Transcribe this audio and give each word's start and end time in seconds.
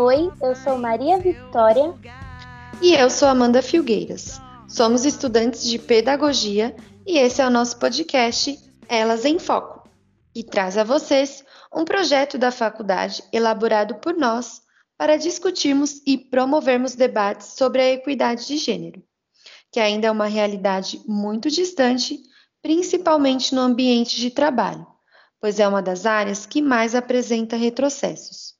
Oi, 0.00 0.30
eu 0.40 0.54
sou 0.54 0.78
Maria 0.78 1.18
Vitória. 1.18 1.92
E 2.80 2.94
eu 2.94 3.10
sou 3.10 3.26
Amanda 3.26 3.60
Filgueiras. 3.60 4.40
Somos 4.68 5.04
estudantes 5.04 5.64
de 5.64 5.76
pedagogia 5.76 6.72
e 7.04 7.18
esse 7.18 7.42
é 7.42 7.46
o 7.48 7.50
nosso 7.50 7.76
podcast 7.80 8.56
Elas 8.88 9.24
em 9.24 9.40
Foco, 9.40 9.90
que 10.32 10.44
traz 10.44 10.78
a 10.78 10.84
vocês 10.84 11.44
um 11.74 11.84
projeto 11.84 12.38
da 12.38 12.52
faculdade 12.52 13.24
elaborado 13.32 13.96
por 13.96 14.14
nós 14.14 14.62
para 14.96 15.16
discutirmos 15.16 16.00
e 16.06 16.16
promovermos 16.16 16.94
debates 16.94 17.54
sobre 17.56 17.82
a 17.82 17.90
equidade 17.90 18.46
de 18.46 18.56
gênero, 18.56 19.02
que 19.72 19.80
ainda 19.80 20.06
é 20.06 20.10
uma 20.12 20.26
realidade 20.26 21.02
muito 21.08 21.50
distante, 21.50 22.22
principalmente 22.62 23.52
no 23.52 23.62
ambiente 23.62 24.20
de 24.20 24.30
trabalho, 24.30 24.86
pois 25.40 25.58
é 25.58 25.66
uma 25.66 25.82
das 25.82 26.06
áreas 26.06 26.46
que 26.46 26.62
mais 26.62 26.94
apresenta 26.94 27.56
retrocessos. 27.56 28.57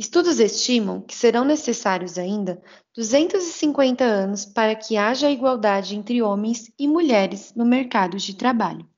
Estudos 0.00 0.40
estimam 0.40 1.02
que 1.02 1.14
serão 1.14 1.44
necessários 1.44 2.16
ainda 2.16 2.62
250 2.94 4.02
anos 4.02 4.46
para 4.46 4.74
que 4.74 4.96
haja 4.96 5.30
igualdade 5.30 5.94
entre 5.94 6.22
homens 6.22 6.72
e 6.78 6.88
mulheres 6.88 7.52
no 7.54 7.66
mercado 7.66 8.16
de 8.16 8.34
trabalho. 8.34 8.88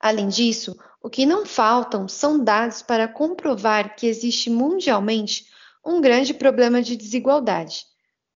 Além 0.00 0.26
disso, 0.26 0.76
o 1.00 1.08
que 1.08 1.24
não 1.24 1.46
faltam 1.46 2.08
são 2.08 2.42
dados 2.42 2.82
para 2.82 3.06
comprovar 3.06 3.94
que 3.94 4.08
existe 4.08 4.50
mundialmente 4.50 5.46
um 5.86 6.00
grande 6.00 6.34
problema 6.34 6.82
de 6.82 6.96
desigualdade, 6.96 7.84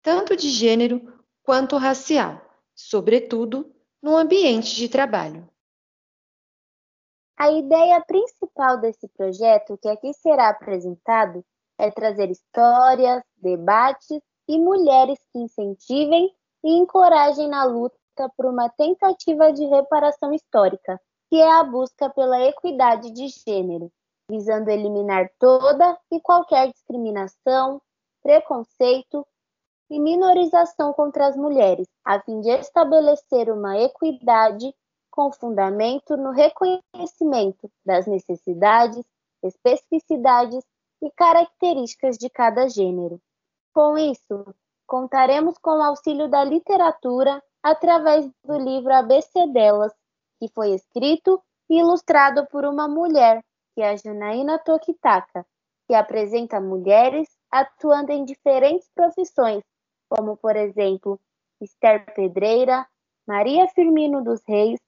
tanto 0.00 0.36
de 0.36 0.48
gênero 0.48 1.12
quanto 1.42 1.76
racial, 1.76 2.40
sobretudo 2.72 3.68
no 4.00 4.16
ambiente 4.16 4.76
de 4.76 4.88
trabalho. 4.88 5.50
A 7.36 7.50
ideia 7.50 8.00
principal 8.06 8.78
desse 8.80 9.08
projeto 9.08 9.76
que 9.82 9.88
aqui 9.88 10.14
será 10.14 10.50
apresentado 10.50 11.44
é 11.78 11.90
trazer 11.90 12.30
histórias, 12.30 13.22
debates 13.36 14.20
e 14.48 14.58
mulheres 14.58 15.18
que 15.32 15.38
incentivem 15.38 16.32
e 16.64 16.76
encorajem 16.76 17.48
na 17.48 17.64
luta 17.64 17.96
por 18.36 18.46
uma 18.46 18.68
tentativa 18.68 19.52
de 19.52 19.64
reparação 19.66 20.32
histórica, 20.32 21.00
que 21.28 21.36
é 21.36 21.50
a 21.50 21.62
busca 21.64 22.08
pela 22.10 22.40
equidade 22.40 23.10
de 23.10 23.28
gênero, 23.28 23.90
visando 24.30 24.70
eliminar 24.70 25.30
toda 25.38 25.98
e 26.10 26.20
qualquer 26.20 26.70
discriminação, 26.70 27.80
preconceito 28.22 29.26
e 29.90 30.00
minorização 30.00 30.92
contra 30.92 31.26
as 31.26 31.36
mulheres, 31.36 31.86
a 32.04 32.20
fim 32.20 32.40
de 32.40 32.50
estabelecer 32.50 33.50
uma 33.50 33.78
equidade 33.78 34.74
com 35.10 35.32
fundamento 35.32 36.16
no 36.16 36.30
reconhecimento 36.30 37.70
das 37.84 38.06
necessidades, 38.06 39.04
especificidades 39.42 40.64
e 41.02 41.10
características 41.10 42.16
de 42.16 42.30
cada 42.30 42.68
gênero. 42.68 43.20
Com 43.72 43.98
isso, 43.98 44.54
contaremos 44.86 45.58
com 45.58 45.78
o 45.78 45.82
auxílio 45.82 46.28
da 46.28 46.44
literatura 46.44 47.42
através 47.62 48.30
do 48.44 48.58
livro 48.58 48.92
ABC 48.92 49.46
Delas, 49.48 49.92
que 50.38 50.48
foi 50.54 50.70
escrito 50.70 51.42
e 51.68 51.80
ilustrado 51.80 52.46
por 52.46 52.64
uma 52.64 52.86
mulher, 52.86 53.42
que 53.74 53.82
é 53.82 53.90
a 53.90 53.96
Janaína 53.96 54.58
Tokitaka, 54.58 55.44
que 55.86 55.94
apresenta 55.94 56.60
mulheres 56.60 57.28
atuando 57.50 58.12
em 58.12 58.24
diferentes 58.24 58.88
profissões, 58.94 59.62
como, 60.08 60.36
por 60.36 60.56
exemplo, 60.56 61.20
Esther 61.60 62.14
Pedreira, 62.14 62.86
Maria 63.26 63.66
Firmino 63.68 64.22
dos 64.22 64.40
Reis, 64.46 64.80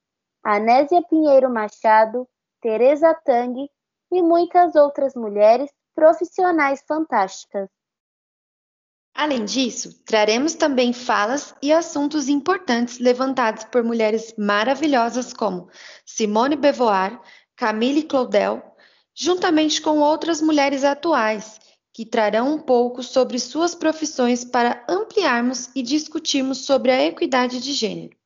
Anésia 0.45 1.03
Pinheiro 1.03 1.51
Machado, 1.51 2.29
Teresa 2.61 3.15
Tang 3.25 3.69
e 4.13 4.23
muitas 4.23 4.75
outras 4.75 5.15
mulheres 5.15 5.71
profissionais 5.99 6.81
fantásticas. 6.87 7.69
Além 9.13 9.45
disso, 9.45 10.01
traremos 10.05 10.55
também 10.55 10.93
falas 10.93 11.53
e 11.61 11.73
assuntos 11.73 12.29
importantes 12.29 13.01
levantados 13.01 13.65
por 13.65 13.83
mulheres 13.83 14.33
maravilhosas 14.39 15.33
como 15.33 15.69
Simone 16.07 16.55
Beauvoir, 16.55 17.21
Camille 17.57 18.05
Claudel, 18.05 18.63
juntamente 19.13 19.83
com 19.83 19.99
outras 19.99 20.41
mulheres 20.41 20.85
atuais, 20.85 21.59
que 21.93 22.07
trarão 22.07 22.55
um 22.55 22.61
pouco 22.61 23.03
sobre 23.03 23.41
suas 23.41 23.75
profissões 23.75 24.45
para 24.45 24.87
ampliarmos 24.89 25.69
e 25.75 25.83
discutirmos 25.83 26.59
sobre 26.59 26.93
a 26.93 27.05
equidade 27.05 27.61
de 27.61 27.73
gênero, 27.73 28.17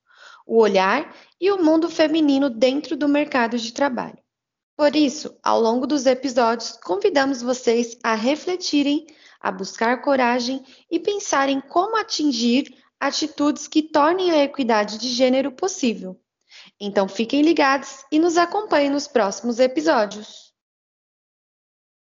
o 0.45 0.59
olhar 0.59 1.11
e 1.41 1.51
o 1.51 1.63
mundo 1.63 1.89
feminino 1.89 2.51
dentro 2.51 2.95
do 2.95 3.09
mercado 3.09 3.57
de 3.57 3.73
trabalho. 3.73 4.22
Por 4.75 4.95
isso, 4.95 5.37
ao 5.43 5.59
longo 5.59 5.85
dos 5.85 6.05
episódios, 6.05 6.77
convidamos 6.77 7.41
vocês 7.41 7.97
a 8.03 8.15
refletirem, 8.15 9.05
a 9.39 9.51
buscar 9.51 10.01
coragem 10.01 10.63
e 10.89 10.99
pensar 10.99 11.47
em 11.47 11.61
como 11.61 11.95
atingir 11.95 12.75
atitudes 12.99 13.67
que 13.67 13.83
tornem 13.83 14.31
a 14.31 14.43
equidade 14.43 14.97
de 14.97 15.09
gênero 15.09 15.51
possível. 15.51 16.19
Então 16.79 17.07
fiquem 17.07 17.41
ligados 17.41 18.03
e 18.11 18.17
nos 18.17 18.37
acompanhem 18.37 18.89
nos 18.89 19.07
próximos 19.07 19.59
episódios. 19.59 20.53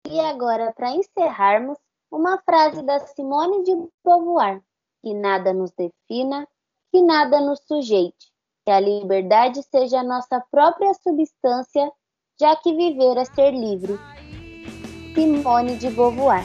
E 0.09 0.21
agora, 0.21 0.73
para 0.73 0.91
encerrarmos, 0.91 1.79
uma 2.11 2.39
frase 2.43 2.83
da 2.83 3.01
Simone 3.01 3.63
de 3.65 3.73
Beauvoir: 4.05 4.63
que 5.03 5.13
nada 5.13 5.53
nos 5.53 5.73
defina, 5.73 6.47
que 6.91 7.03
nada 7.03 7.41
nos 7.41 7.61
sujeite, 7.67 8.33
que 8.65 8.71
a 8.71 8.81
liberdade 8.81 9.63
seja 9.65 10.01
a 10.01 10.05
nossa 10.05 10.41
própria 10.51 10.95
substância 10.95 11.91
já 12.41 12.57
que 12.57 12.73
viver 12.75 13.17
é 13.17 13.25
ser 13.25 13.53
livre. 13.53 13.99
Simone 15.15 15.77
de 15.77 15.91
Beauvoir. 15.91 16.45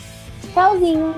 Tchauzinho! 0.54 1.16